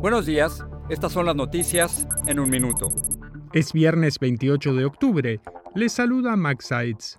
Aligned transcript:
Buenos 0.00 0.24
días, 0.24 0.64
estas 0.88 1.12
son 1.12 1.26
las 1.26 1.36
noticias 1.36 2.08
en 2.26 2.40
un 2.40 2.48
minuto. 2.48 2.88
Es 3.52 3.74
viernes 3.74 4.18
28 4.18 4.72
de 4.72 4.86
octubre. 4.86 5.40
Les 5.74 5.92
saluda 5.92 6.36
Max 6.36 6.68
Sides. 6.68 7.18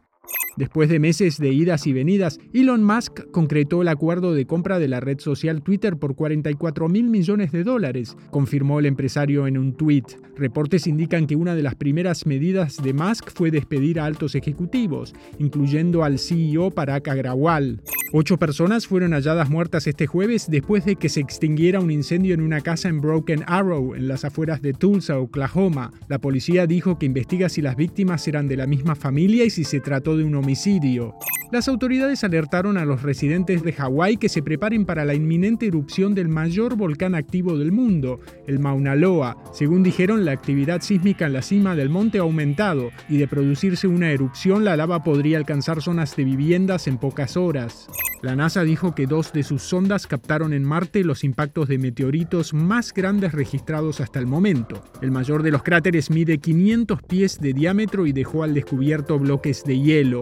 Después 0.58 0.90
de 0.90 0.98
meses 0.98 1.38
de 1.38 1.50
idas 1.50 1.86
y 1.86 1.94
venidas, 1.94 2.40
Elon 2.54 2.84
Musk 2.84 3.30
concretó 3.30 3.84
el 3.84 3.88
acuerdo 3.88 4.34
de 4.34 4.48
compra 4.48 4.80
de 4.80 4.88
la 4.88 5.00
red 5.00 5.20
social 5.20 5.62
Twitter 5.62 5.98
por 5.98 6.16
44 6.16 6.90
mil 6.90 7.08
millones 7.08 7.52
de 7.52 7.64
dólares, 7.64 8.18
confirmó 8.32 8.80
el 8.80 8.88
empresario 8.88 9.46
en 9.46 9.60
un 9.60 9.74
tuit. 9.74 10.14
Reportes 10.36 10.88
indican 10.88 11.28
que 11.28 11.36
una 11.36 11.54
de 11.54 11.62
las 11.62 11.76
primeras 11.76 12.26
medidas 12.26 12.82
de 12.82 12.94
Musk 12.94 13.30
fue 13.30 13.52
despedir 13.52 14.00
a 14.00 14.06
altos 14.06 14.34
ejecutivos, 14.34 15.14
incluyendo 15.38 16.04
al 16.04 16.18
CEO 16.18 16.72
Parag 16.72 17.08
Agrawal. 17.08 17.80
Ocho 18.14 18.38
personas 18.38 18.88
fueron 18.88 19.14
halladas 19.14 19.50
muertas 19.50 19.88
este 19.88 20.06
jueves 20.06 20.48
después 20.50 20.84
de 20.84 20.98
que 20.98 21.08
se 21.08 21.22
extinguiera 21.22 21.80
un 21.80 21.92
incendio 21.92 22.34
en 22.34 22.42
una 22.42 22.60
casa 22.60 22.90
en 22.90 23.00
Broken 23.00 23.46
Arrow, 23.48 23.96
en 23.96 24.10
las 24.10 24.26
afueras 24.26 24.62
de 24.62 24.74
Tulsa, 24.74 25.18
Oklahoma. 25.18 25.94
La 26.10 26.20
policía 26.20 26.68
dijo 26.68 27.00
que 27.00 27.06
investiga 27.06 27.48
si 27.48 27.62
las 27.62 27.78
víctimas 27.78 28.28
eran 28.28 28.50
de 28.50 28.58
la 28.58 28.68
misma 28.68 28.96
familia 28.96 29.46
y 29.46 29.50
si 29.50 29.64
se 29.64 29.80
trató 29.80 30.18
de 30.18 30.26
un 30.26 30.36
homicidio. 30.36 31.16
Las 31.52 31.68
autoridades 31.68 32.24
alertaron 32.24 32.78
a 32.78 32.86
los 32.86 33.02
residentes 33.02 33.62
de 33.62 33.74
Hawái 33.74 34.16
que 34.16 34.30
se 34.30 34.42
preparen 34.42 34.86
para 34.86 35.04
la 35.04 35.16
inminente 35.16 35.68
erupción 35.68 36.16
del 36.16 36.30
mayor 36.30 36.78
volcán 36.78 37.14
activo 37.14 37.58
del 37.58 37.74
mundo, 37.74 38.22
el 38.48 38.58
Mauna 38.58 38.96
Loa. 38.96 39.36
Según 39.52 39.84
dijeron, 39.84 40.24
la 40.24 40.32
actividad 40.32 40.80
sísmica 40.80 41.26
en 41.26 41.34
la 41.34 41.42
cima 41.42 41.76
del 41.76 41.90
monte 41.90 42.20
ha 42.20 42.22
aumentado 42.22 42.92
y 43.10 43.18
de 43.18 43.28
producirse 43.28 43.88
una 43.88 44.12
erupción 44.12 44.64
la 44.64 44.78
lava 44.78 45.04
podría 45.04 45.38
alcanzar 45.38 45.82
zonas 45.82 46.16
de 46.16 46.24
viviendas 46.24 46.88
en 46.88 46.98
pocas 46.98 47.36
horas. 47.36 47.90
La 48.22 48.38
NASA 48.38 48.64
dijo 48.64 48.96
que 48.96 49.06
dos 49.06 49.34
de 49.34 49.44
sus 49.44 49.62
sondas 49.62 50.08
captaron 50.08 50.54
en 50.54 50.64
Marte 50.64 51.04
los 51.04 51.26
impactos 51.26 51.68
de 51.68 51.80
meteoritos 51.80 52.54
más 52.54 52.94
grandes 52.94 53.34
registrados 53.34 54.00
hasta 54.00 54.20
el 54.20 54.26
momento. 54.26 54.82
El 55.02 55.12
mayor 55.12 55.44
de 55.44 55.52
los 55.52 55.64
cráteres 55.64 56.12
mide 56.12 56.38
500 56.38 57.02
pies 57.02 57.42
de 57.42 57.52
diámetro 57.52 58.06
y 58.06 58.14
dejó 58.14 58.44
al 58.44 58.54
descubierto 58.54 59.20
bloques 59.20 59.66
de 59.66 59.80
hielo. 59.80 60.22